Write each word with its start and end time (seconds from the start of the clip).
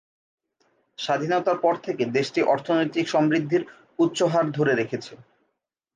স্বাধীনতার 0.97 1.57
পর 1.57 1.75
থেকে 1.83 2.03
দেশটি 2.17 2.39
অর্থনৈতিক 2.53 3.05
সমৃদ্ধির 3.09 3.63
উচ্চ 3.99 4.19
হার 4.23 4.45
ধরে 4.51 4.73
রেখেছে। 4.75 5.13